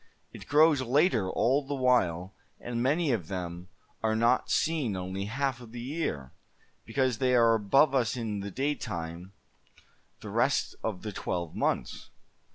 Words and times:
It 0.33 0.47
grows 0.47 0.81
later 0.81 1.29
all 1.29 1.61
the 1.63 1.75
while, 1.75 2.33
and 2.59 2.81
many 2.81 3.11
of 3.11 3.27
them 3.27 3.67
are 4.01 4.15
not 4.15 4.49
seen 4.49 4.95
only 4.95 5.25
half 5.25 5.61
of 5.61 5.73
the 5.73 5.79
year, 5.79 6.31
because 6.87 7.19
they 7.19 7.35
are 7.35 7.53
above 7.53 7.93
us 7.93 8.17
in 8.17 8.39
the 8.39 8.49
daytime 8.49 9.33
the 10.21 10.31
rest 10.31 10.73
of 10.83 11.03
the 11.03 11.11
twelve 11.11 11.53
months. 11.55 12.09